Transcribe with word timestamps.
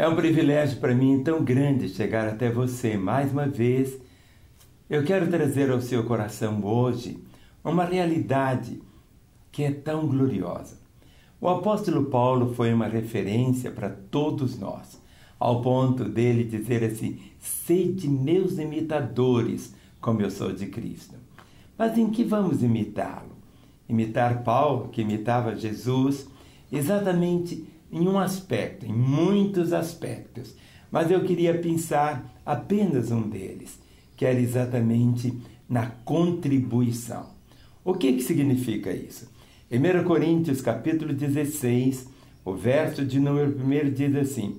É 0.00 0.08
um 0.08 0.16
privilégio 0.16 0.80
para 0.80 0.94
mim 0.94 1.22
tão 1.22 1.44
grande 1.44 1.86
chegar 1.90 2.26
até 2.26 2.50
você 2.50 2.96
mais 2.96 3.32
uma 3.32 3.46
vez. 3.46 4.00
Eu 4.88 5.04
quero 5.04 5.28
trazer 5.28 5.70
ao 5.70 5.82
seu 5.82 6.04
coração 6.04 6.64
hoje 6.64 7.22
uma 7.62 7.84
realidade 7.84 8.80
que 9.52 9.62
é 9.62 9.70
tão 9.70 10.06
gloriosa. 10.06 10.78
O 11.38 11.46
apóstolo 11.50 12.06
Paulo 12.06 12.54
foi 12.54 12.72
uma 12.72 12.86
referência 12.86 13.70
para 13.70 13.90
todos 13.90 14.58
nós, 14.58 14.98
ao 15.38 15.60
ponto 15.60 16.04
dele 16.04 16.44
dizer 16.44 16.82
assim: 16.82 17.20
sede 17.38 18.08
meus 18.08 18.56
imitadores, 18.56 19.74
como 20.00 20.22
eu 20.22 20.30
sou 20.30 20.50
de 20.50 20.68
Cristo. 20.68 21.16
Mas 21.76 21.98
em 21.98 22.08
que 22.08 22.24
vamos 22.24 22.62
imitá-lo? 22.62 23.36
Imitar 23.86 24.44
Paulo, 24.44 24.88
que 24.88 25.02
imitava 25.02 25.54
Jesus, 25.54 26.26
exatamente 26.72 27.68
em 27.92 28.06
um 28.06 28.18
aspecto, 28.18 28.86
em 28.86 28.92
muitos 28.92 29.72
aspectos. 29.72 30.54
Mas 30.90 31.10
eu 31.10 31.22
queria 31.24 31.56
pensar 31.58 32.34
apenas 32.44 33.10
um 33.10 33.28
deles, 33.28 33.78
que 34.16 34.24
era 34.24 34.38
exatamente 34.38 35.36
na 35.68 35.86
contribuição. 36.04 37.26
O 37.84 37.94
que, 37.94 38.12
que 38.12 38.22
significa 38.22 38.92
isso? 38.92 39.28
Em 39.70 39.78
1 39.78 40.04
Coríntios 40.04 40.60
capítulo 40.60 41.12
16, 41.12 42.08
o 42.44 42.54
verso 42.54 43.04
de 43.04 43.20
número 43.20 43.56
1 43.56 43.90
diz 43.92 44.16
assim: 44.16 44.58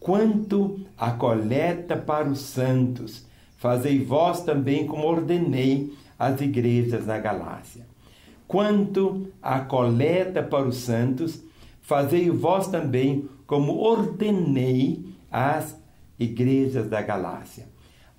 Quanto 0.00 0.80
à 0.96 1.10
coleta 1.10 1.96
para 1.96 2.28
os 2.28 2.40
santos, 2.40 3.26
fazei 3.56 4.02
vós 4.02 4.42
também 4.42 4.86
como 4.86 5.06
ordenei 5.06 5.92
às 6.18 6.40
igrejas 6.40 7.06
na 7.06 7.18
Galácia. 7.18 7.86
Quanto 8.48 9.28
à 9.42 9.60
coleta 9.60 10.42
para 10.42 10.66
os 10.66 10.76
santos, 10.76 11.42
fazei 11.86 12.28
vós 12.30 12.66
também 12.66 13.28
como 13.46 13.78
ordenei 13.78 15.06
às 15.30 15.80
igrejas 16.18 16.88
da 16.88 17.00
Galácia. 17.00 17.68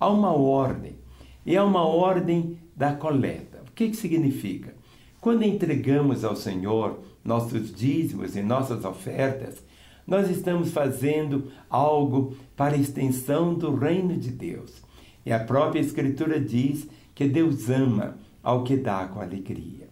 Há 0.00 0.08
uma 0.08 0.32
ordem, 0.32 0.96
e 1.44 1.54
é 1.54 1.62
uma 1.62 1.86
ordem 1.86 2.58
da 2.74 2.94
coleta. 2.94 3.62
O 3.68 3.72
que, 3.72 3.90
que 3.90 3.96
significa? 3.96 4.74
Quando 5.20 5.42
entregamos 5.42 6.24
ao 6.24 6.34
Senhor 6.34 7.00
nossos 7.22 7.74
dízimos 7.74 8.36
e 8.36 8.42
nossas 8.42 8.86
ofertas, 8.86 9.62
nós 10.06 10.30
estamos 10.30 10.72
fazendo 10.72 11.50
algo 11.68 12.34
para 12.56 12.74
a 12.74 12.78
extensão 12.78 13.52
do 13.52 13.74
reino 13.74 14.16
de 14.16 14.30
Deus. 14.30 14.82
E 15.26 15.32
a 15.32 15.40
própria 15.40 15.80
Escritura 15.80 16.40
diz 16.40 16.88
que 17.14 17.28
Deus 17.28 17.68
ama 17.68 18.16
ao 18.42 18.64
que 18.64 18.78
dá 18.78 19.06
com 19.08 19.20
alegria. 19.20 19.87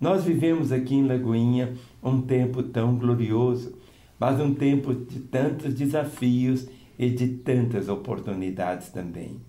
Nós 0.00 0.24
vivemos 0.24 0.72
aqui 0.72 0.94
em 0.94 1.06
Lagoinha 1.06 1.76
um 2.02 2.22
tempo 2.22 2.62
tão 2.62 2.96
glorioso, 2.96 3.78
mas 4.18 4.40
um 4.40 4.54
tempo 4.54 4.94
de 4.94 5.20
tantos 5.20 5.74
desafios 5.74 6.66
e 6.98 7.10
de 7.10 7.28
tantas 7.28 7.88
oportunidades 7.88 8.88
também. 8.88 9.42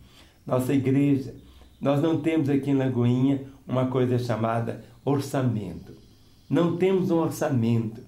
Nossa 0.46 0.74
igreja, 0.74 1.34
nós 1.80 2.02
não 2.02 2.20
temos 2.20 2.50
aqui 2.50 2.72
em 2.72 2.76
Lagoinha 2.76 3.46
uma 3.66 3.88
coisa 3.88 4.20
chamada 4.20 4.84
orçamento. 5.06 5.94
Não 6.50 6.76
temos 6.76 7.12
um 7.12 7.20
orçamento 7.20 8.02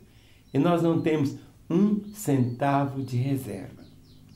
e 0.54 0.60
nós 0.60 0.84
não 0.84 1.02
temos 1.02 1.38
um 1.70 2.04
centavo 2.14 3.02
de 3.02 3.16
reserva. 3.16 3.84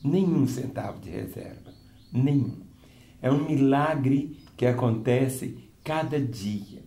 Nenhum 0.02 0.48
centavo 0.48 1.02
de 1.02 1.10
reserva. 1.10 1.74
Nenhum. 2.14 2.62
É 3.22 3.30
um 3.30 3.50
milagre 3.50 4.38
que 4.56 4.66
acontece 4.66 5.58
cada 5.84 6.20
dia, 6.20 6.87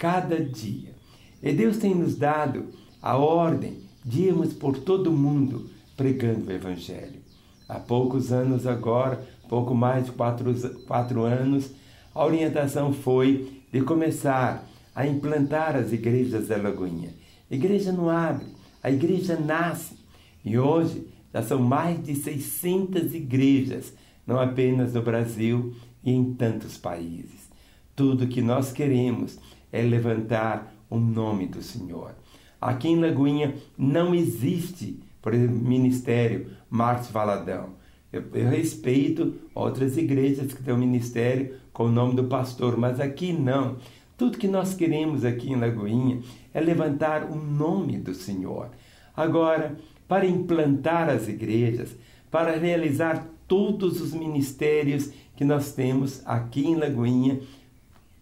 cada 0.00 0.42
dia. 0.42 0.94
E 1.42 1.52
Deus 1.52 1.76
tem 1.76 1.94
nos 1.94 2.16
dado 2.16 2.70
a 3.02 3.18
ordem 3.18 3.82
de 4.02 4.22
irmos 4.22 4.54
por 4.54 4.78
todo 4.78 5.10
o 5.10 5.16
mundo 5.16 5.68
pregando 5.94 6.48
o 6.48 6.52
Evangelho. 6.52 7.20
Há 7.68 7.78
poucos 7.78 8.32
anos 8.32 8.66
agora, 8.66 9.22
pouco 9.46 9.74
mais 9.74 10.06
de 10.06 10.12
quatro, 10.12 10.54
quatro 10.86 11.22
anos, 11.22 11.70
a 12.14 12.24
orientação 12.24 12.94
foi 12.94 13.62
de 13.70 13.82
começar 13.82 14.66
a 14.94 15.06
implantar 15.06 15.76
as 15.76 15.92
igrejas 15.92 16.48
da 16.48 16.56
Lagoinha. 16.56 17.10
A 17.50 17.54
igreja 17.54 17.92
não 17.92 18.08
abre, 18.08 18.46
a 18.82 18.90
igreja 18.90 19.38
nasce. 19.38 19.94
E 20.42 20.58
hoje 20.58 21.06
já 21.32 21.42
são 21.42 21.60
mais 21.60 22.02
de 22.02 22.14
600 22.14 23.14
igrejas, 23.14 23.92
não 24.26 24.40
apenas 24.40 24.94
no 24.94 25.02
Brasil, 25.02 25.74
e 26.02 26.10
em 26.10 26.32
tantos 26.32 26.78
países. 26.78 27.50
Tudo 27.94 28.26
que 28.26 28.40
nós 28.40 28.72
queremos 28.72 29.38
é 29.72 29.82
levantar 29.82 30.72
o 30.88 30.98
nome 30.98 31.46
do 31.46 31.62
Senhor. 31.62 32.14
Aqui 32.60 32.88
em 32.88 33.00
Lagoinha 33.00 33.54
não 33.76 34.14
existe, 34.14 35.00
por 35.22 35.32
exemplo, 35.32 35.56
ministério 35.56 36.48
Marcos 36.68 37.08
Valadão. 37.08 37.70
Eu, 38.12 38.24
eu, 38.34 38.48
respeito 38.48 39.34
outras 39.54 39.96
igrejas 39.96 40.52
que 40.52 40.62
têm 40.62 40.74
um 40.74 40.78
ministério 40.78 41.54
com 41.72 41.84
o 41.84 41.92
nome 41.92 42.16
do 42.16 42.24
pastor, 42.24 42.76
mas 42.76 43.00
aqui 43.00 43.32
não. 43.32 43.76
Tudo 44.18 44.36
que 44.36 44.48
nós 44.48 44.74
queremos 44.74 45.24
aqui 45.24 45.52
em 45.52 45.56
Lagoinha 45.56 46.20
é 46.52 46.60
levantar 46.60 47.30
o 47.30 47.36
nome 47.36 47.98
do 47.98 48.12
Senhor. 48.12 48.70
Agora, 49.16 49.76
para 50.08 50.26
implantar 50.26 51.08
as 51.08 51.28
igrejas, 51.28 51.96
para 52.30 52.56
realizar 52.56 53.26
todos 53.46 54.00
os 54.00 54.12
ministérios 54.12 55.10
que 55.34 55.44
nós 55.44 55.72
temos 55.72 56.22
aqui 56.24 56.66
em 56.66 56.76
Lagoinha. 56.76 57.40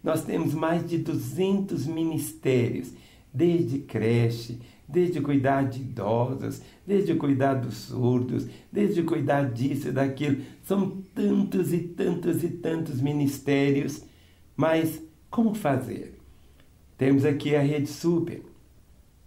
Nós 0.03 0.23
temos 0.23 0.53
mais 0.53 0.87
de 0.87 0.97
200 0.97 1.85
ministérios, 1.85 2.91
desde 3.33 3.79
creche, 3.79 4.59
desde 4.87 5.21
cuidar 5.21 5.69
de 5.69 5.81
idosos, 5.81 6.61
desde 6.85 7.13
cuidar 7.15 7.55
dos 7.55 7.75
surdos, 7.75 8.47
desde 8.71 9.03
cuidar 9.03 9.51
disso 9.51 9.89
e 9.89 9.91
daquilo. 9.91 10.41
São 10.63 11.01
tantos 11.13 11.73
e 11.73 11.79
tantos 11.79 12.43
e 12.43 12.49
tantos 12.49 13.01
ministérios, 13.01 14.03
mas 14.55 15.01
como 15.29 15.53
fazer? 15.53 16.17
Temos 16.97 17.23
aqui 17.23 17.55
a 17.55 17.61
Rede 17.61 17.87
Super, 17.87 18.41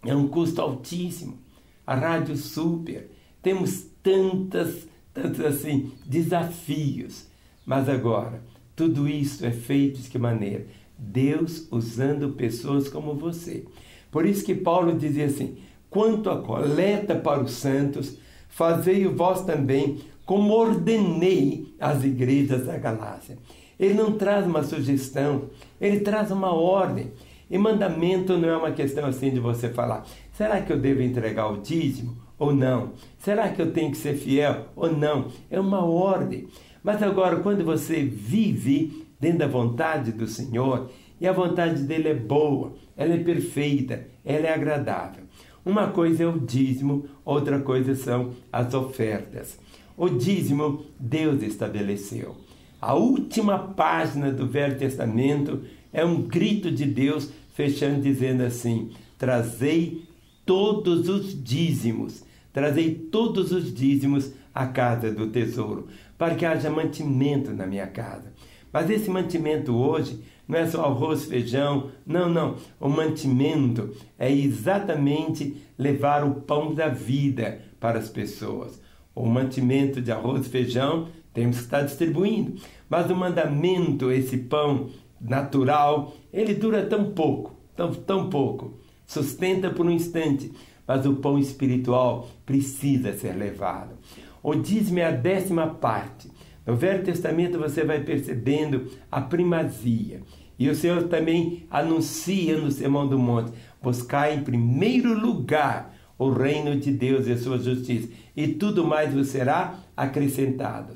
é 0.03 0.15
um 0.15 0.27
custo 0.27 0.61
altíssimo. 0.61 1.37
A 1.85 1.95
Rádio 1.95 2.35
Super, 2.37 3.09
temos 3.41 3.85
tantas, 4.01 4.87
tantos 5.13 5.39
assim, 5.41 5.91
desafios 6.05 7.27
mas 7.65 7.87
agora, 7.87 8.41
tudo 8.75 9.07
isso 9.07 9.45
é 9.45 9.51
feito 9.51 10.01
de 10.01 10.09
que 10.09 10.17
maneira? 10.17 10.65
Deus 10.97 11.67
usando 11.71 12.33
pessoas 12.33 12.89
como 12.89 13.13
você. 13.13 13.65
Por 14.11 14.25
isso 14.25 14.45
que 14.45 14.55
Paulo 14.55 14.97
dizia 14.97 15.25
assim: 15.25 15.57
quanto 15.89 16.29
à 16.29 16.37
coleta 16.41 17.15
para 17.15 17.41
os 17.41 17.51
santos, 17.51 18.17
fazei-o 18.47 19.15
vós 19.15 19.43
também, 19.43 19.99
como 20.25 20.53
ordenei 20.53 21.73
às 21.79 22.03
igrejas 22.03 22.65
da 22.65 22.77
Galácia. 22.77 23.37
Ele 23.79 23.93
não 23.93 24.13
traz 24.13 24.45
uma 24.45 24.63
sugestão, 24.63 25.49
ele 25.79 25.99
traz 25.99 26.31
uma 26.31 26.53
ordem. 26.53 27.11
E 27.49 27.57
mandamento 27.57 28.37
não 28.37 28.49
é 28.49 28.57
uma 28.57 28.71
questão 28.71 29.05
assim 29.05 29.29
de 29.29 29.39
você 29.39 29.69
falar: 29.69 30.05
será 30.31 30.61
que 30.61 30.71
eu 30.71 30.79
devo 30.79 31.01
entregar 31.01 31.51
o 31.51 31.61
dízimo 31.61 32.15
ou 32.39 32.53
não? 32.53 32.93
Será 33.19 33.49
que 33.49 33.61
eu 33.61 33.71
tenho 33.71 33.91
que 33.91 33.97
ser 33.97 34.15
fiel 34.15 34.67
ou 34.75 34.91
não? 34.91 35.27
É 35.51 35.59
uma 35.59 35.83
ordem. 35.83 36.47
Mas 36.83 37.01
agora, 37.01 37.37
quando 37.37 37.63
você 37.63 38.03
vive 38.03 39.07
dentro 39.19 39.39
da 39.39 39.47
vontade 39.47 40.11
do 40.11 40.27
Senhor, 40.27 40.89
e 41.19 41.27
a 41.27 41.31
vontade 41.31 41.83
dele 41.83 42.09
é 42.09 42.13
boa, 42.13 42.73
ela 42.97 43.13
é 43.13 43.17
perfeita, 43.17 44.05
ela 44.25 44.47
é 44.47 44.53
agradável. 44.53 45.23
Uma 45.65 45.87
coisa 45.87 46.23
é 46.23 46.27
o 46.27 46.37
dízimo, 46.37 47.05
outra 47.23 47.59
coisa 47.59 47.95
são 47.95 48.31
as 48.51 48.73
ofertas. 48.73 49.57
O 49.95 50.09
dízimo 50.09 50.83
Deus 50.99 51.41
estabeleceu. 51.41 52.35
A 52.81 52.95
última 52.95 53.57
página 53.57 54.29
do 54.29 54.45
Velho 54.45 54.77
Testamento 54.77 55.61
é 55.93 56.03
um 56.03 56.23
grito 56.23 56.69
de 56.69 56.83
Deus 56.85 57.31
fechando 57.53 58.01
dizendo 58.01 58.43
assim: 58.43 58.89
Trazei 59.17 60.03
todos 60.45 61.07
os 61.07 61.41
dízimos, 61.41 62.25
trazei 62.51 62.93
todos 62.93 63.53
os 63.53 63.73
dízimos 63.73 64.33
à 64.53 64.67
casa 64.67 65.09
do 65.11 65.27
tesouro, 65.27 65.87
para 66.23 66.35
que 66.35 66.45
haja 66.45 66.69
mantimento 66.69 67.51
na 67.51 67.67
minha 67.67 67.85
casa. 67.85 68.31
Mas 68.71 68.89
esse 68.89 69.09
mantimento 69.09 69.75
hoje 69.75 70.23
não 70.47 70.57
é 70.57 70.65
só 70.65 70.85
arroz, 70.85 71.25
feijão, 71.25 71.91
não, 72.05 72.29
não. 72.29 72.55
O 72.79 72.87
mantimento 72.87 73.93
é 74.17 74.31
exatamente 74.31 75.61
levar 75.77 76.23
o 76.23 76.35
pão 76.35 76.73
da 76.73 76.87
vida 76.87 77.59
para 77.77 77.99
as 77.99 78.07
pessoas. 78.07 78.81
O 79.13 79.25
mantimento 79.25 80.01
de 80.01 80.13
arroz 80.13 80.45
e 80.45 80.49
feijão 80.49 81.09
temos 81.33 81.57
que 81.57 81.63
estar 81.63 81.81
distribuindo. 81.81 82.55
Mas 82.89 83.11
o 83.11 83.15
mandamento, 83.17 84.09
esse 84.09 84.37
pão 84.37 84.91
natural, 85.19 86.15
ele 86.31 86.53
dura 86.53 86.85
tão 86.85 87.11
pouco, 87.11 87.53
tão, 87.75 87.93
tão 87.93 88.29
pouco. 88.29 88.79
Sustenta 89.05 89.69
por 89.69 89.85
um 89.85 89.91
instante, 89.91 90.53
mas 90.87 91.05
o 91.05 91.15
pão 91.15 91.37
espiritual 91.37 92.29
precisa 92.45 93.11
ser 93.11 93.33
levado. 93.33 93.97
O 94.43 94.53
dízimo 94.53 94.99
é 94.99 95.05
a 95.05 95.11
décima 95.11 95.67
parte. 95.67 96.29
No 96.67 96.75
Velho 96.75 97.03
Testamento 97.03 97.57
você 97.57 97.85
vai 97.85 98.01
percebendo 98.01 98.87
a 99.09 99.21
primazia. 99.21 100.21
E 100.59 100.69
o 100.69 100.75
Senhor 100.75 101.03
também 101.03 101.65
anuncia 101.71 102.57
no 102.57 102.69
Sermão 102.69 103.07
do 103.07 103.17
Monte: 103.17 103.53
buscar 103.81 104.33
em 104.33 104.43
primeiro 104.43 105.17
lugar 105.17 105.95
o 106.17 106.29
reino 106.29 106.75
de 106.79 106.91
Deus 106.91 107.25
e 107.27 107.31
a 107.31 107.37
sua 107.37 107.57
justiça, 107.57 108.09
e 108.35 108.47
tudo 108.47 108.85
mais 108.85 109.13
vos 109.13 109.27
será 109.27 109.79
acrescentado. 109.95 110.93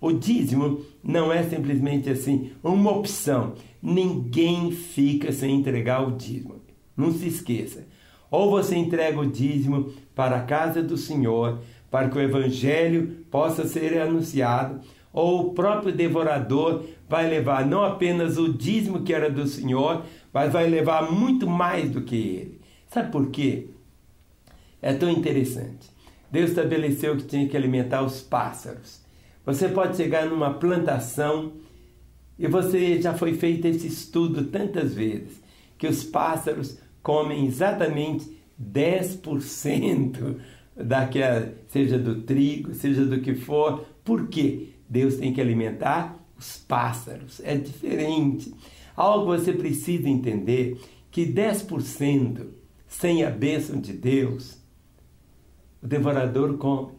O 0.00 0.12
dízimo 0.12 0.80
não 1.02 1.32
é 1.32 1.42
simplesmente 1.42 2.10
assim 2.10 2.50
uma 2.62 2.90
opção. 2.90 3.54
Ninguém 3.82 4.70
fica 4.70 5.32
sem 5.32 5.54
entregar 5.54 6.06
o 6.06 6.12
dízimo. 6.12 6.56
Não 6.96 7.12
se 7.12 7.26
esqueça. 7.26 7.86
Ou 8.30 8.50
você 8.50 8.76
entrega 8.76 9.18
o 9.18 9.30
dízimo 9.30 9.92
para 10.14 10.36
a 10.36 10.42
casa 10.42 10.82
do 10.82 10.96
Senhor, 10.96 11.60
para 11.90 12.08
que 12.08 12.18
o 12.18 12.20
evangelho 12.20 13.24
possa 13.30 13.66
ser 13.66 14.00
anunciado, 14.00 14.80
ou 15.12 15.46
o 15.46 15.54
próprio 15.54 15.92
devorador 15.92 16.84
vai 17.08 17.28
levar 17.28 17.66
não 17.66 17.82
apenas 17.82 18.36
o 18.36 18.52
dízimo 18.52 19.02
que 19.02 19.14
era 19.14 19.30
do 19.30 19.46
Senhor, 19.46 20.04
mas 20.32 20.52
vai 20.52 20.68
levar 20.68 21.10
muito 21.10 21.46
mais 21.46 21.90
do 21.90 22.02
que 22.02 22.16
ele. 22.16 22.60
Sabe 22.88 23.10
por 23.10 23.30
quê? 23.30 23.68
É 24.82 24.92
tão 24.92 25.08
interessante. 25.08 25.90
Deus 26.30 26.50
estabeleceu 26.50 27.16
que 27.16 27.24
tinha 27.24 27.48
que 27.48 27.56
alimentar 27.56 28.02
os 28.02 28.20
pássaros. 28.20 29.00
Você 29.44 29.68
pode 29.68 29.96
chegar 29.96 30.26
numa 30.26 30.52
plantação 30.54 31.52
e 32.38 32.46
você 32.46 33.00
já 33.00 33.14
foi 33.14 33.34
feito 33.34 33.66
esse 33.66 33.86
estudo 33.86 34.44
tantas 34.44 34.92
vezes 34.92 35.40
que 35.78 35.86
os 35.86 36.04
pássaros 36.04 36.78
comem 37.02 37.46
exatamente 37.46 38.36
10% 38.60 40.36
daquela, 40.76 41.52
seja 41.68 41.98
do 41.98 42.22
trigo, 42.22 42.74
seja 42.74 43.04
do 43.04 43.20
que 43.20 43.34
for. 43.34 43.84
Por 44.04 44.28
quê? 44.28 44.70
Deus 44.88 45.16
tem 45.16 45.32
que 45.32 45.40
alimentar 45.40 46.18
os 46.38 46.58
pássaros. 46.58 47.40
É 47.42 47.56
diferente. 47.56 48.54
Algo 48.94 49.26
você 49.26 49.52
precisa 49.52 50.08
entender 50.08 50.78
que 51.10 51.26
10% 51.26 52.46
sem 52.86 53.24
a 53.24 53.30
bênção 53.30 53.80
de 53.80 53.92
Deus, 53.92 54.58
o 55.82 55.86
devorador 55.86 56.56
come. 56.56 56.92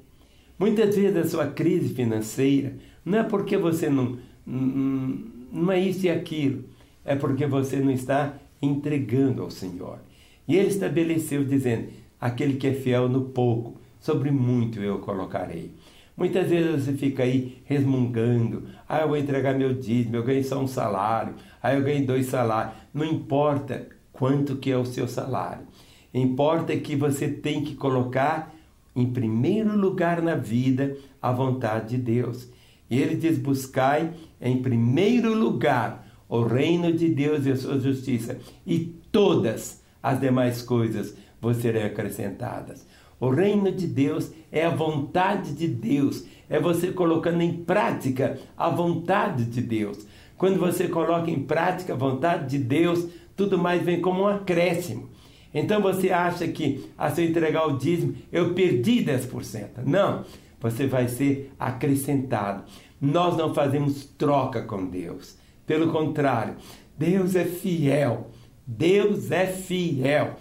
Muitas 0.60 0.96
vezes 0.96 1.18
a 1.18 1.28
sua 1.28 1.48
crise 1.48 1.94
financeira 1.94 2.78
não 3.06 3.20
é 3.20 3.24
porque 3.24 3.58
você 3.58 3.90
não, 3.90 4.18
não, 4.46 5.24
não 5.52 5.72
é 5.72 5.80
isso 5.80 6.06
e 6.06 6.10
aquilo, 6.10 6.66
é 7.06 7.16
porque 7.16 7.46
você 7.46 7.78
não 7.78 7.92
está 7.92 8.38
entregando 8.62 9.44
ao 9.44 9.52
Senhor. 9.52 10.00
E 10.48 10.56
ele 10.56 10.70
estabeleceu 10.70 11.44
dizendo: 11.44 11.90
aquele 12.20 12.58
que 12.58 12.68
é 12.68 12.74
fiel 12.74 13.08
no 13.08 13.22
pouco, 13.22 13.80
sobre 14.00 14.32
muito 14.32 14.82
eu 14.82 15.00
colocarei. 15.00 15.74
Muitas 16.16 16.50
vezes 16.50 16.86
você 16.86 16.94
fica 16.94 17.24
aí 17.24 17.62
resmungando, 17.66 18.64
ah, 18.90 19.02
eu 19.02 19.08
vou 19.08 19.18
entregar 19.18 19.54
meu 19.54 19.74
dízimo, 19.74 20.16
eu 20.16 20.24
ganho 20.24 20.44
só 20.44 20.60
um 20.60 20.68
salário, 20.68 21.36
ah, 21.62 21.74
eu 21.76 21.84
ganho 21.84 22.08
dois 22.08 22.26
salários. 22.26 22.74
Não 22.92 23.06
importa 23.06 23.88
quanto 24.12 24.56
que 24.56 24.72
é 24.72 24.78
o 24.78 24.86
seu 24.86 25.08
salário. 25.08 25.68
Importa 26.12 26.76
que 26.76 26.96
você 26.96 27.28
tem 27.28 27.64
que 27.64 27.76
colocar 27.76 28.52
em 28.96 29.06
primeiro 29.06 29.78
lugar 29.78 30.20
na 30.24 30.34
vida 30.34 30.98
a 31.22 31.32
vontade 31.32 31.96
de 31.96 31.98
Deus. 31.98 32.50
E 32.90 33.00
ele 33.00 33.16
diz: 33.16 33.38
buscai 33.38 34.12
em 34.42 34.60
primeiro 34.62 35.36
lugar 35.36 36.08
o 36.28 36.42
reino 36.42 36.92
de 36.92 37.10
Deus 37.10 37.46
e 37.46 37.52
a 37.52 37.56
sua 37.56 37.80
justiça, 37.80 38.40
e 38.66 38.80
todas 39.12 39.84
as 40.02 40.20
demais 40.20 40.62
coisas 40.62 41.16
vos 41.42 41.58
serão 41.58 41.86
acrescentadas. 41.86 42.86
O 43.20 43.30
reino 43.30 43.72
de 43.72 43.88
Deus 43.88 44.32
é 44.52 44.66
a 44.66 44.70
vontade 44.70 45.54
de 45.54 45.68
Deus, 45.68 46.26
é 46.50 46.60
você 46.60 46.92
colocando 46.92 47.42
em 47.42 47.54
prática 47.54 48.40
a 48.56 48.70
vontade 48.70 49.46
de 49.46 49.62
Deus. 49.62 50.06
Quando 50.38 50.60
você 50.60 50.88
coloca 50.88 51.32
em 51.32 51.44
prática 51.44 51.94
a 51.94 51.98
vontade 51.98 52.58
de 52.58 52.64
Deus, 52.64 53.08
tudo 53.36 53.58
mais 53.58 53.84
vem 53.84 54.00
como 54.00 54.24
um 54.24 54.28
acréscimo. 54.28 55.10
Então 55.54 55.82
você 55.82 56.12
acha 56.12 56.48
que, 56.48 56.92
a 56.98 57.10
se 57.10 57.24
eu 57.24 57.30
entregar 57.30 57.66
o 57.68 57.78
dízimo, 57.78 58.16
eu 58.32 58.54
perdi 58.54 59.04
10%. 59.04 59.84
Não, 59.86 60.24
você 60.60 60.86
vai 60.86 61.08
ser 61.08 61.52
acrescentado. 61.60 62.64
Nós 63.02 63.36
não 63.36 63.54
fazemos 63.54 64.06
troca 64.06 64.62
com 64.62 64.86
Deus. 64.86 65.38
Pelo 65.66 65.92
contrário, 65.92 66.56
Deus 66.98 67.36
é 67.36 67.46
fiel. 67.46 68.30
Deus 68.66 69.32
é 69.32 69.48
fiel. 69.48 70.36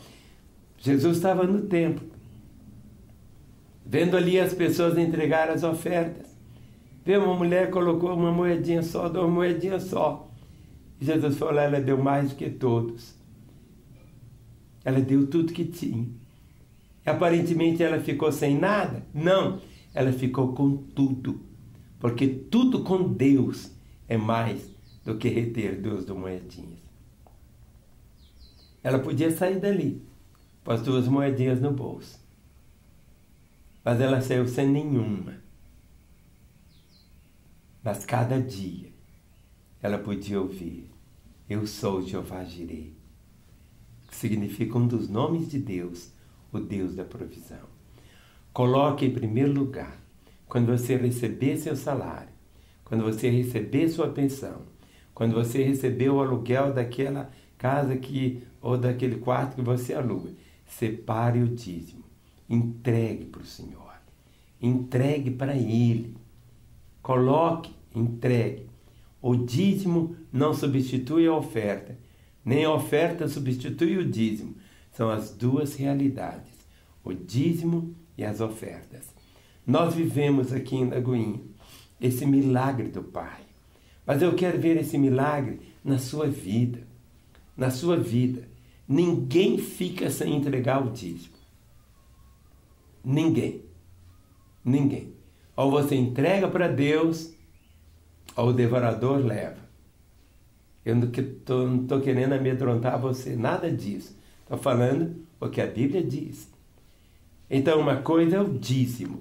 Jesus 0.87 1.17
estava 1.17 1.43
no 1.43 1.63
templo, 1.63 2.09
vendo 3.85 4.17
ali 4.17 4.39
as 4.39 4.55
pessoas 4.55 4.97
entregar 4.97 5.51
as 5.51 5.65
ofertas. 5.65 6.37
Vê 7.05 7.17
uma 7.17 7.35
mulher 7.35 7.71
colocou 7.71 8.15
uma 8.15 8.31
moedinha 8.31 8.85
só, 8.85 9.09
duas 9.09 9.29
moedinhas 9.29 9.83
só. 9.83 10.31
E 11.01 11.05
Jesus 11.05 11.37
falou: 11.37 11.59
ela 11.59 11.81
deu 11.81 11.99
mais 11.99 12.31
do 12.31 12.37
que 12.37 12.49
todos. 12.49 13.17
Ela 14.85 15.01
deu 15.01 15.27
tudo 15.27 15.53
que 15.53 15.65
tinha. 15.65 16.07
E 17.05 17.11
aparentemente 17.11 17.83
ela 17.83 17.99
ficou 17.99 18.31
sem 18.31 18.57
nada? 18.57 19.05
Não, 19.13 19.61
ela 19.93 20.13
ficou 20.13 20.53
com 20.53 20.77
tudo. 20.77 21.41
Porque 21.99 22.29
tudo 22.29 22.85
com 22.85 23.13
Deus 23.13 23.73
é 24.07 24.17
mais 24.17 24.71
do 25.05 25.17
que 25.17 25.29
reter 25.29 25.81
duas 25.81 26.07
moedinhas. 26.07 26.79
Ela 28.85 29.01
podia 29.01 29.33
sair 29.33 29.59
dali, 29.59 30.01
com 30.67 30.73
as 30.73 30.83
duas 30.83 31.07
moedinhas 31.07 31.61
no 31.61 31.71
bolso. 31.71 32.21
Mas 33.85 34.01
ela 34.01 34.21
saiu 34.21 34.49
sem 34.49 34.69
nenhuma. 34.69 35.37
Mas 37.85 38.05
cada 38.05 38.43
dia 38.43 38.91
ela 39.81 39.97
podia 39.97 40.41
ouvir: 40.41 40.91
Eu 41.49 41.69
sou 41.69 42.03
Jeová 42.03 42.43
Jireh 42.43 42.97
que 44.09 44.15
significa 44.15 44.79
um 44.79 44.87
dos 44.87 45.09
nomes 45.09 45.51
de 45.51 45.59
Deus, 45.59 46.13
o 46.53 46.59
Deus 46.59 46.95
da 46.95 47.05
provisão. 47.05 47.69
Coloque 48.53 49.05
em 49.05 49.11
primeiro 49.11 49.53
lugar, 49.53 50.01
quando 50.49 50.67
você 50.67 50.97
receber 50.97 51.57
seu 51.57 51.77
salário, 51.77 52.31
quando 52.85 53.03
você 53.03 53.29
receber 53.29 53.89
sua 53.89 54.09
pensão, 54.09 54.63
quando 55.13 55.35
você 55.35 55.63
receber 55.63 56.09
o 56.09 56.21
aluguel 56.21 56.73
daquela 56.73 57.31
casa 57.59 57.97
que 57.97 58.43
ou 58.61 58.79
daquele 58.79 59.17
quarto 59.17 59.57
que 59.57 59.63
você 59.63 59.93
aluga, 59.93 60.31
separe 60.67 61.43
o 61.43 61.49
dízimo, 61.49 62.05
entregue 62.49 63.25
para 63.25 63.43
o 63.43 63.47
Senhor, 63.47 63.95
entregue 64.61 65.31
para 65.31 65.55
Ele, 65.55 66.17
coloque, 67.03 67.73
entregue. 67.95 68.67
O 69.23 69.35
dízimo 69.37 70.17
não 70.33 70.53
substitui 70.53 71.27
a 71.27 71.35
oferta, 71.35 71.97
nem 72.45 72.65
a 72.65 72.73
oferta 72.73 73.27
substitui 73.29 73.97
o 73.97 74.09
dízimo. 74.09 74.55
São 74.93 75.11
as 75.11 75.31
duas 75.31 75.75
realidades, 75.75 76.53
o 77.05 77.13
dízimo 77.13 77.95
e 78.17 78.25
as 78.25 78.41
ofertas. 78.41 79.15
Nós 79.67 79.95
vivemos 79.95 80.53
aqui 80.53 80.77
em 80.77 80.89
Lagoinha 80.89 81.41
esse 82.01 82.25
milagre 82.25 82.89
do 82.89 83.03
Pai. 83.03 83.41
Mas 84.07 84.23
eu 84.23 84.35
quero 84.35 84.61
ver 84.61 84.77
esse 84.77 84.97
milagre 84.97 85.59
na 85.85 85.99
sua 85.99 86.29
vida. 86.29 86.81
Na 87.57 87.71
sua 87.71 87.97
vida. 87.97 88.49
Ninguém 88.89 89.59
fica 89.59 90.11
sem 90.11 90.37
entregar 90.37 90.85
o 90.85 90.91
dízimo. 90.91 91.35
Ninguém. 93.05 93.63
Ninguém. 94.65 95.13
Ou 95.57 95.71
você 95.71 95.95
entrega 95.95 96.49
para 96.49 96.69
Deus, 96.69 97.33
ou 98.37 98.49
o 98.49 98.53
devorador 98.53 99.19
leva. 99.19 99.67
Eu 100.85 100.95
não 100.95 101.09
estou 101.09 102.01
querendo 102.01 102.35
amedrontar 102.35 103.01
você, 103.01 103.35
nada 103.35 103.71
disso. 103.73 104.17
Estou 104.43 104.59
falando 104.59 105.17
o 105.41 105.49
que 105.49 105.61
a 105.61 105.67
Bíblia 105.67 106.03
diz. 106.03 106.49
Então, 107.51 107.81
uma 107.81 107.97
coisa 108.03 108.37
é 108.37 108.41
o 108.41 108.49
dízimo. 108.49 109.21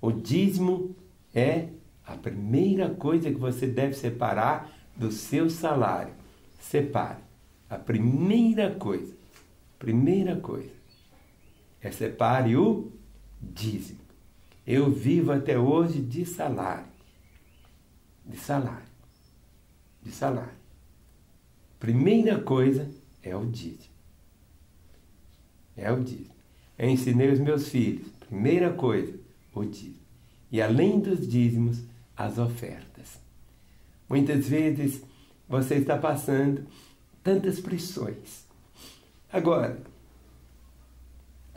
O 0.00 0.10
dízimo 0.12 0.94
é 1.34 1.68
a 2.06 2.16
primeira 2.16 2.88
coisa 2.88 3.30
que 3.30 3.38
você 3.38 3.66
deve 3.66 3.94
separar 3.94 4.72
do 4.96 5.10
seu 5.10 5.50
salário. 5.50 6.14
Separe. 6.58 7.25
A 7.68 7.76
primeira 7.76 8.74
coisa, 8.74 9.14
primeira 9.78 10.36
coisa, 10.36 10.74
é 11.80 11.90
separe 11.90 12.56
o 12.56 12.92
dízimo. 13.40 14.00
Eu 14.66 14.90
vivo 14.90 15.32
até 15.32 15.58
hoje 15.58 16.00
de 16.00 16.24
salário. 16.24 16.86
De 18.24 18.36
salário. 18.36 18.86
De 20.02 20.10
salário. 20.10 20.56
Primeira 21.78 22.40
coisa 22.40 22.90
é 23.22 23.36
o 23.36 23.46
dízimo. 23.46 23.94
É 25.76 25.90
o 25.92 26.02
dízimo. 26.02 26.34
Eu 26.78 26.88
ensinei 26.88 27.30
os 27.30 27.38
meus 27.38 27.68
filhos, 27.68 28.08
primeira 28.28 28.72
coisa, 28.72 29.18
o 29.54 29.64
dízimo. 29.64 30.06
E 30.50 30.60
além 30.60 31.00
dos 31.00 31.26
dízimos, 31.26 31.82
as 32.16 32.38
ofertas. 32.38 33.20
Muitas 34.08 34.48
vezes 34.48 35.02
você 35.48 35.76
está 35.76 35.98
passando 35.98 36.66
tantas 37.26 37.58
pressões. 37.58 38.46
Agora, 39.32 39.80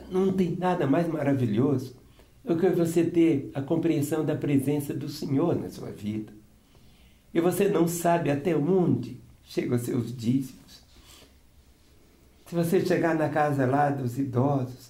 não 0.09 0.33
tem 0.33 0.55
nada 0.55 0.87
mais 0.87 1.07
maravilhoso 1.07 1.95
do 2.43 2.57
que 2.57 2.67
você 2.71 3.03
ter 3.03 3.51
a 3.53 3.61
compreensão 3.61 4.25
da 4.25 4.35
presença 4.35 4.95
do 4.95 5.07
Senhor 5.07 5.55
na 5.55 5.69
sua 5.69 5.91
vida. 5.91 6.33
E 7.31 7.39
você 7.39 7.67
não 7.67 7.87
sabe 7.87 8.31
até 8.31 8.57
onde 8.57 9.21
chegam 9.43 9.75
os 9.75 9.83
seus 9.83 10.11
dízimos. 10.17 10.81
Se 12.47 12.55
você 12.55 12.83
chegar 12.83 13.13
na 13.13 13.29
casa 13.29 13.67
lá 13.67 13.91
dos 13.91 14.17
idosos, 14.17 14.89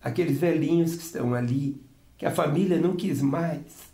aqueles 0.00 0.38
velhinhos 0.38 0.94
que 0.94 1.02
estão 1.02 1.34
ali, 1.34 1.82
que 2.16 2.24
a 2.24 2.30
família 2.30 2.78
não 2.78 2.94
quis 2.94 3.20
mais. 3.20 3.90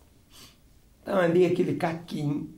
Estão 0.99 1.19
ali 1.19 1.47
aquele 1.47 1.77
caquinho. 1.77 2.53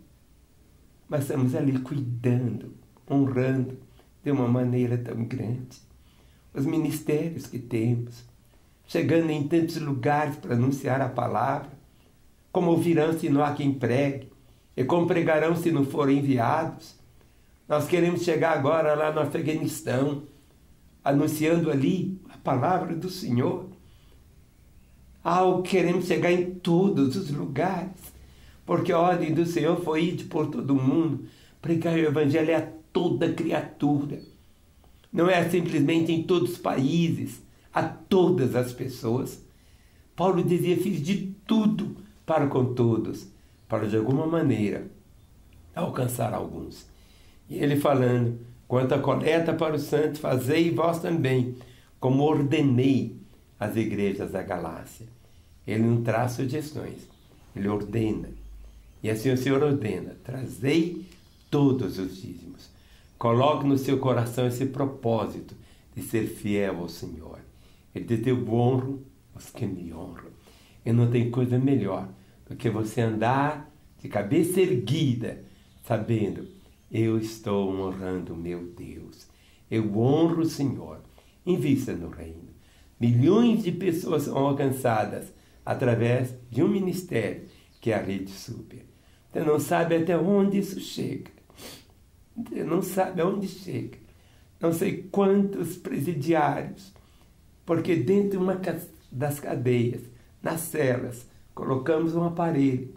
Mas 1.09 1.21
estamos 1.21 1.55
ali 1.55 1.79
cuidando, 1.79 2.83
honrando 3.11 3.79
de 4.23 4.31
uma 4.31 4.49
maneira 4.49 4.97
tão 4.97 5.25
grande. 5.25 5.79
Os 6.53 6.65
ministérios 6.65 7.47
que 7.47 7.59
temos, 7.59 8.25
chegando 8.87 9.31
em 9.31 9.47
tantos 9.47 9.77
lugares 9.77 10.37
para 10.37 10.55
anunciar 10.55 11.01
a 11.01 11.09
palavra, 11.09 11.71
como 12.53 12.71
ouvirão 12.71 13.19
se 13.19 13.29
não 13.29 13.45
há 13.45 13.53
quem 13.53 13.73
pregue, 13.73 14.33
e 14.77 14.85
como 14.85 15.07
pregarão 15.07 15.55
se 15.57 15.71
não 15.71 15.85
forem 15.85 16.19
enviados. 16.19 16.95
Nós 17.69 17.87
queremos 17.87 18.23
chegar 18.23 18.53
agora 18.53 18.95
lá 18.95 19.13
no 19.13 19.21
Afeganistão, 19.21 20.25
anunciando 21.03 21.71
ali 21.71 22.21
a 22.29 22.37
palavra 22.39 22.95
do 22.95 23.09
Senhor. 23.09 23.69
Ah, 25.23 25.43
queremos 25.65 26.07
chegar 26.07 26.33
em 26.33 26.55
todos 26.55 27.17
os 27.17 27.31
lugares, 27.31 28.13
porque 28.67 28.93
a 28.93 28.99
ordem 28.99 29.33
do 29.33 29.47
Senhor 29.47 29.81
foi 29.83 30.05
ir 30.05 30.25
por 30.25 30.47
todo 30.49 30.75
mundo, 30.75 31.25
pregar 31.63 31.95
o 31.95 31.99
Evangelho 31.99 32.57
a 32.57 32.84
toda 32.95 33.33
criatura. 33.33 34.21
Não 35.13 35.29
é 35.29 35.47
simplesmente 35.51 36.13
em 36.13 36.23
todos 36.23 36.53
os 36.53 36.59
países, 36.59 37.43
a 37.73 37.83
todas 37.83 38.55
as 38.55 38.73
pessoas. 38.73 39.43
Paulo 40.17 40.43
dizia: 40.43 40.77
Fiz 40.77 41.03
de 41.03 41.35
tudo 41.47 41.97
para 42.25 42.47
com 42.47 42.73
todos, 42.73 43.27
para 43.69 43.87
de 43.87 43.97
alguma 43.97 44.27
maneira 44.27 44.87
alcançar 45.75 46.33
alguns. 46.33 46.87
E 47.51 47.57
ele 47.57 47.77
falando: 47.77 48.39
Quanto 48.67 48.95
à 48.95 48.99
coleta 48.99 49.53
para 49.53 49.75
os 49.75 49.83
santos, 49.83 50.21
fazei 50.21 50.71
vós 50.71 51.01
também, 51.01 51.57
como 51.99 52.23
ordenei 52.23 53.17
às 53.59 53.77
igrejas 53.77 54.31
da 54.31 54.43
Galácia. 54.43 55.07
Ele 55.67 55.83
não 55.83 56.03
traz 56.03 56.33
sugestões, 56.33 57.09
ele 57.57 57.69
ordena. 57.69 58.29
E 59.03 59.11
assim 59.11 59.33
o 59.33 59.37
Senhor 59.37 59.63
ordena: 59.63 60.17
trazei 60.23 61.05
todos 61.51 61.99
os 61.99 62.17
dízimos. 62.17 62.74
Coloque 63.25 63.67
no 63.67 63.79
seu 63.79 63.99
coração 63.99 64.47
esse 64.47 64.67
propósito 64.67 65.57
de 65.97 66.03
ser 66.03 66.27
fiel 66.27 66.81
ao 66.81 66.91
Senhor. 66.91 67.39
Ele 67.95 68.05
diz: 68.05 68.27
Eu 68.27 68.47
honro 68.53 69.03
os 69.35 69.49
que 69.49 69.65
me 69.65 69.95
honram. 69.95 70.29
E 70.85 70.93
não 70.93 71.11
tem 71.11 71.31
coisa 71.31 71.59
melhor 71.59 72.07
do 72.47 72.55
que 72.55 72.69
você 72.69 73.01
andar 73.01 73.73
de 73.99 74.11
cabeça 74.11 74.61
erguida, 74.61 75.43
sabendo, 75.85 76.47
eu 76.93 77.17
estou 77.17 77.71
honrando 77.71 78.37
meu 78.37 78.63
Deus. 78.63 79.27
Eu 79.71 79.99
honro 79.99 80.43
o 80.43 80.45
Senhor. 80.47 81.01
Invista 81.47 81.95
no 81.95 82.11
reino. 82.11 82.51
Milhões 83.01 83.63
de 83.63 83.73
pessoas 83.73 84.25
são 84.25 84.37
alcançadas 84.37 85.33
através 85.65 86.35
de 86.51 86.63
um 86.63 86.69
ministério 86.69 87.47
que 87.81 87.91
é 87.91 87.95
a 87.95 88.03
Rede 88.03 88.33
Super. 88.33 88.85
Você 89.33 89.41
não 89.41 89.59
sabe 89.59 89.97
até 89.97 90.15
onde 90.15 90.59
isso 90.59 90.79
chega. 90.79 91.33
Não 92.37 92.83
sabe 92.83 93.21
aonde 93.21 93.49
chega. 93.49 93.99
Não 94.61 94.73
sei 94.73 95.09
quantos 95.11 95.77
presidiários, 95.77 96.93
porque 97.67 97.97
dentro 97.97 98.31
de 98.31 98.37
uma 98.39 98.61
das 99.11 99.39
cadeias, 99.39 100.03
nas 100.43 100.61
celas, 100.61 101.27
colocamos 101.55 102.15
um 102.15 102.25
aparelho. 102.25 102.95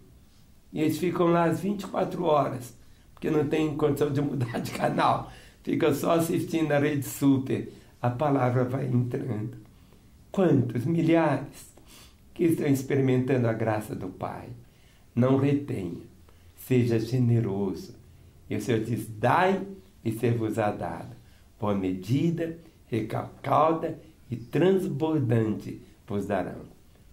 E 0.72 0.82
eles 0.82 0.98
ficam 0.98 1.28
lá 1.28 1.46
às 1.46 1.60
24 1.60 2.24
horas, 2.24 2.74
porque 3.14 3.30
não 3.30 3.48
tem 3.48 3.76
condição 3.76 4.12
de 4.12 4.22
mudar 4.22 4.60
de 4.60 4.72
canal. 4.72 5.32
Fica 5.64 5.94
só 5.94 6.12
assistindo 6.12 6.72
a 6.72 6.80
Rede 6.80 7.06
Super. 7.06 7.72
A 8.02 8.10
palavra 8.10 8.64
vai 8.64 8.86
entrando. 8.86 9.58
Quantos? 10.32 10.86
Milhares 10.86 11.74
que 12.34 12.46
estão 12.46 12.68
experimentando 12.68 13.48
a 13.48 13.54
graça 13.54 13.96
do 13.96 14.08
Pai. 14.08 14.50
Não 15.16 15.38
retenha, 15.38 16.04
seja 16.56 17.00
generoso. 17.00 17.96
E 18.50 18.56
o 18.56 18.62
Senhor 18.62 18.82
diz: 18.82 19.08
dai 19.08 19.62
e 20.04 20.12
ser-vos-á 20.12 20.72
dado. 20.72 21.16
Boa 21.60 21.76
medida, 21.76 22.58
recalcada 22.86 24.00
e 24.30 24.36
transbordante 24.36 25.82
vos 26.06 26.26
darão. 26.26 26.62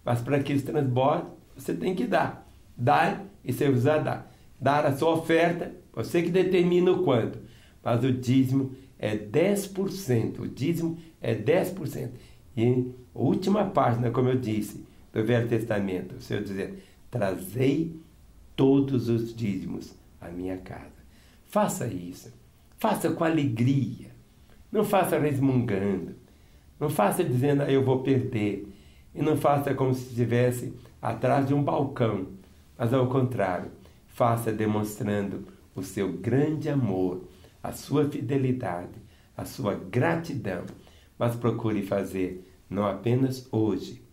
Mas 0.05 0.21
para 0.21 0.43
que 0.43 0.53
isso 0.53 0.67
transborde, 0.67 1.27
você 1.57 1.75
tem 1.75 1.95
que 1.95 2.07
dar. 2.07 2.49
Dai 2.77 3.21
e 3.45 3.53
ser-vos-á 3.53 3.99
dado. 3.99 4.25
Dar 4.61 4.87
a 4.87 4.97
sua 4.97 5.15
oferta, 5.15 5.75
você 5.93 6.23
que 6.23 6.31
determina 6.31 6.93
o 6.93 7.03
quanto. 7.03 7.39
Mas 7.83 8.05
o 8.05 8.13
dízimo 8.13 8.73
é 8.99 9.17
10%. 9.17 10.41
O 10.41 10.49
dízimo 10.49 10.99
é 11.21 11.35
10%. 11.35 12.11
E 12.57 12.95
a 13.15 13.19
última 13.19 13.65
página, 13.67 14.11
como 14.11 14.29
eu 14.29 14.39
disse, 14.39 14.87
do 15.13 15.25
Velho 15.25 15.49
Testamento, 15.49 16.17
o 16.17 16.21
Senhor 16.21 16.43
dizendo: 16.43 16.77
Trazei 17.11 17.97
todos 18.57 19.09
os 19.09 19.35
dízimos 19.35 19.95
à 20.21 20.29
minha 20.29 20.57
casa. 20.59 21.04
Faça 21.55 21.87
isso. 21.87 22.33
Faça 22.79 23.13
com 23.13 23.23
alegria. 23.23 24.11
Não 24.73 24.83
faça 24.83 25.17
resmungando. 25.21 26.17
Não 26.81 26.91
faça 26.91 27.23
dizendo, 27.23 27.63
ah, 27.63 27.71
eu 27.71 27.85
vou 27.85 28.03
perder. 28.03 28.75
E 29.15 29.23
não 29.23 29.37
faça 29.37 29.73
como 29.73 29.95
se 29.95 30.09
estivesse 30.09 30.75
atrás 31.01 31.47
de 31.47 31.55
um 31.55 31.63
balcão. 31.63 32.27
Mas 32.77 32.93
ao 32.93 33.07
contrário, 33.07 33.71
faça 34.09 34.51
demonstrando 34.51 35.47
o 35.77 35.83
seu 35.85 36.15
grande 36.15 36.69
amor, 36.69 37.23
a 37.63 37.71
sua 37.71 38.11
fidelidade, 38.11 39.01
a 39.37 39.45
sua 39.45 39.75
gratidão. 39.75 40.65
Mas 41.17 41.37
procure 41.37 41.85
fazer 41.85 42.53
não 42.69 42.85
apenas 42.85 43.47
hoje, 43.53 44.05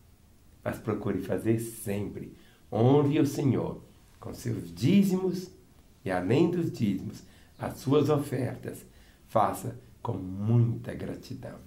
mas 0.63 0.77
procure 0.77 1.17
fazer 1.23 1.57
sempre. 1.57 2.37
Honre 2.71 3.19
o 3.19 3.25
Senhor 3.25 3.81
com 4.19 4.31
seus 4.31 4.71
dízimos 4.71 5.59
e, 6.03 6.11
além 6.11 6.49
dos 6.49 6.71
dízimos, 6.71 7.23
as 7.57 7.77
suas 7.77 8.09
ofertas. 8.09 8.85
Faça 9.27 9.79
com 10.01 10.13
muita 10.13 10.93
gratidão. 10.93 11.57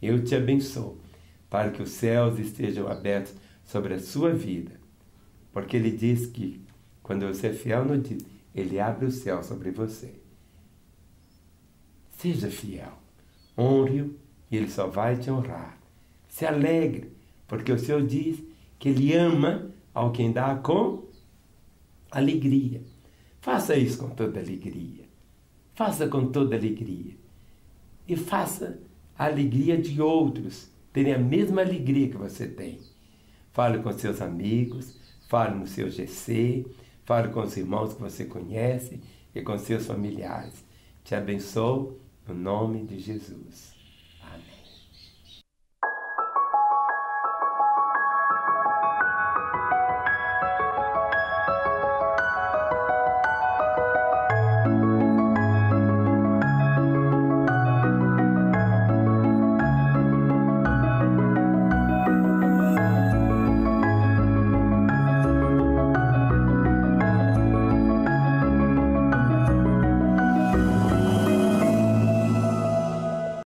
Eu 0.00 0.24
te 0.24 0.34
abençoo 0.34 0.98
para 1.48 1.70
que 1.70 1.82
os 1.82 1.90
céus 1.90 2.38
estejam 2.38 2.88
abertos 2.88 3.34
sobre 3.64 3.94
a 3.94 4.00
sua 4.00 4.32
vida, 4.32 4.72
porque 5.52 5.76
Ele 5.76 5.90
diz 5.90 6.26
que 6.26 6.64
quando 7.02 7.26
você 7.26 7.48
é 7.48 7.52
fiel 7.52 7.84
no 7.84 7.98
dízimo, 7.98 8.30
Ele 8.54 8.80
abre 8.80 9.06
o 9.06 9.10
céu 9.12 9.42
sobre 9.42 9.70
você. 9.70 10.14
Seja 12.16 12.50
fiel, 12.50 12.92
honre-o 13.56 14.16
e 14.50 14.56
Ele 14.56 14.70
só 14.70 14.86
vai 14.86 15.16
te 15.16 15.30
honrar. 15.30 15.78
Se 16.28 16.46
alegre 16.46 17.12
porque 17.46 17.70
o 17.70 17.78
Senhor 17.78 18.06
diz 18.06 18.42
que 18.78 18.88
Ele 18.88 19.14
ama 19.14 19.70
ao 19.92 20.10
quem 20.10 20.32
dá 20.32 20.56
com 20.56 21.04
alegria. 22.10 22.82
Faça 23.42 23.76
isso 23.76 23.98
com 23.98 24.08
toda 24.10 24.38
alegria. 24.38 25.04
Faça 25.74 26.06
com 26.06 26.30
toda 26.30 26.54
alegria. 26.54 27.16
E 28.06 28.14
faça 28.14 28.78
a 29.18 29.24
alegria 29.24 29.76
de 29.76 30.00
outros 30.00 30.70
terem 30.92 31.12
a 31.12 31.18
mesma 31.18 31.60
alegria 31.60 32.08
que 32.08 32.16
você 32.16 32.46
tem. 32.46 32.78
Fale 33.50 33.82
com 33.82 33.92
seus 33.92 34.22
amigos, 34.22 34.96
fale 35.28 35.58
no 35.58 35.66
seu 35.66 35.90
GC, 35.90 36.64
fale 37.04 37.32
com 37.32 37.40
os 37.40 37.56
irmãos 37.56 37.94
que 37.94 38.00
você 38.00 38.24
conhece 38.26 39.00
e 39.34 39.42
com 39.42 39.58
seus 39.58 39.86
familiares. 39.86 40.64
Te 41.02 41.16
abençoo 41.16 41.98
no 42.28 42.34
nome 42.34 42.84
de 42.84 43.00
Jesus. 43.00 43.71